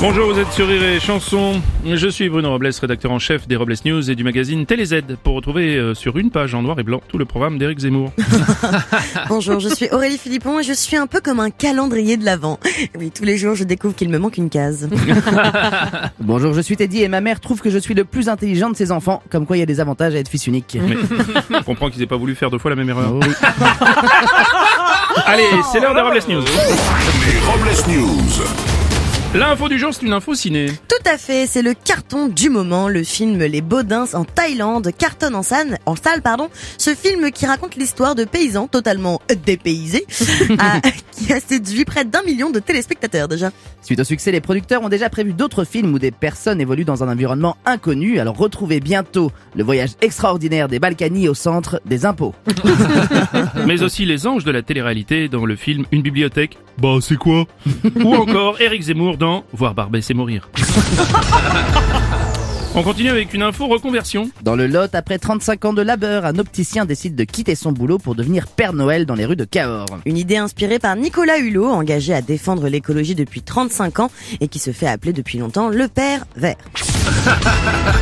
[0.00, 1.60] Bonjour, vous êtes sur Rire et Chanson.
[1.86, 5.34] Je suis Bruno Robles, rédacteur en chef des Robles News et du magazine TéléZ pour
[5.34, 8.12] retrouver euh, sur une page en noir et blanc tout le programme d'Éric Zemmour.
[9.28, 12.58] Bonjour, je suis Aurélie Philippon et je suis un peu comme un calendrier de l'Avent.
[12.98, 14.88] Oui, tous les jours, je découvre qu'il me manque une case.
[16.18, 18.76] Bonjour, je suis Teddy et ma mère trouve que je suis le plus intelligent de
[18.76, 20.78] ses enfants, comme quoi il y a des avantages à être fils unique.
[20.80, 20.96] Mais
[21.58, 23.20] on comprend qu'ils aient pas voulu faire deux fois la même erreur.
[25.16, 26.44] Allez, c'est l'heure des Robles News.
[27.26, 28.44] Les Robles News.
[29.34, 30.66] L'info du jour, c'est une info ciné.
[30.88, 32.88] Tout à fait, c'est le carton du moment.
[32.88, 36.50] Le film Les Baudins en Thaïlande cartonne en salle, en salle pardon.
[36.78, 40.06] Ce film qui raconte l'histoire de paysans totalement dépaysés,
[41.24, 43.50] qui a séduit près d'un million de téléspectateurs déjà.
[43.82, 47.02] Suite au succès, les producteurs ont déjà prévu d'autres films où des personnes évoluent dans
[47.02, 52.34] un environnement inconnu, alors retrouvez bientôt le voyage extraordinaire des Balkany au centre des impôts.
[53.66, 56.58] Mais aussi les anges de la télé-réalité dans le film Une bibliothèque.
[56.78, 57.46] Bah, c'est quoi?
[58.04, 60.48] Ou encore Éric Zemmour dans Voir Barbet, c'est mourir.
[62.76, 64.30] On continue avec une info reconversion.
[64.42, 67.98] Dans le Lot, après 35 ans de labeur, un opticien décide de quitter son boulot
[67.98, 69.86] pour devenir Père Noël dans les rues de Cahors.
[70.06, 74.58] Une idée inspirée par Nicolas Hulot, engagé à défendre l'écologie depuis 35 ans et qui
[74.58, 76.56] se fait appeler depuis longtemps le Père Vert.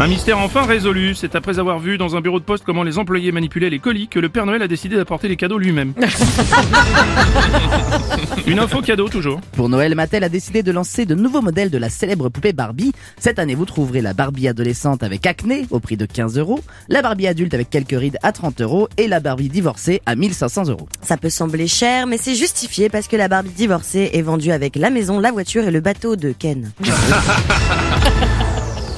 [0.00, 1.14] Un mystère enfin résolu.
[1.14, 4.08] C'est après avoir vu dans un bureau de poste comment les employés manipulaient les colis
[4.08, 5.92] que le Père Noël a décidé d'apporter les cadeaux lui-même.
[8.46, 9.42] une info cadeau toujours.
[9.52, 12.92] Pour Noël, Mattel a décidé de lancer de nouveaux modèles de la célèbre poupée Barbie.
[13.18, 17.02] Cette année, vous trouverez la Barbie adolescente avec acné au prix de 15 euros, la
[17.02, 20.88] Barbie adulte avec quelques rides à 30 euros et la Barbie divorcée à 1500 euros.
[21.02, 24.76] Ça peut sembler cher, mais c'est justifié parce que la Barbie divorcée est vendue avec
[24.76, 26.72] la maison, la voiture et le bateau de Ken.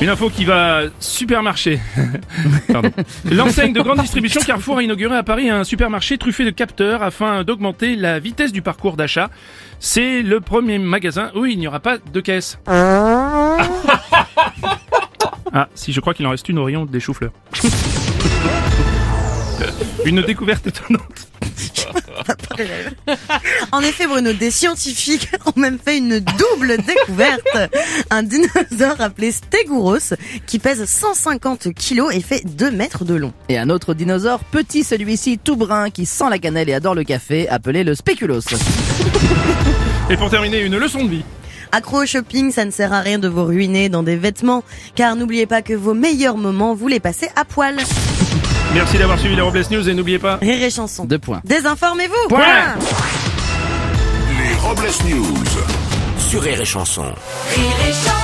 [0.03, 1.78] Une info qui va supermarché.
[3.31, 7.45] L'enseigne de grande distribution Carrefour a inauguré à Paris un supermarché truffé de capteurs afin
[7.45, 9.30] d'augmenter la vitesse du parcours d'achat.
[9.79, 12.58] C'est le premier magasin où il n'y aura pas de caisse.
[15.55, 17.33] Ah, si, je crois qu'il en reste une au rayon des choux-fleurs.
[20.07, 21.29] Une découverte étonnante.
[23.73, 27.70] En effet, Bruno, des scientifiques ont même fait une double découverte.
[28.11, 30.14] Un dinosaure appelé Stegouros
[30.46, 33.33] qui pèse 150 kilos et fait 2 mètres de long.
[33.48, 37.05] Et un autre dinosaure, petit celui-ci tout brun qui sent la cannelle et adore le
[37.05, 38.41] café, appelé le Spéculos.
[40.11, 41.24] Et pour terminer, une leçon de vie.
[41.74, 44.62] Accro au shopping, ça ne sert à rien de vous ruiner dans des vêtements,
[44.95, 47.77] car n'oubliez pas que vos meilleurs moments, vous les passez à poil.
[48.74, 50.36] Merci d'avoir suivi les Robles News et n'oubliez pas...
[50.36, 51.05] Rire et chanson.
[51.05, 51.42] Deux points.
[51.44, 52.74] Désinformez-vous Point.
[54.38, 55.44] Les Robles News.
[56.18, 57.02] Sur Rire et Chanson.
[57.02, 58.21] Rire et chanson.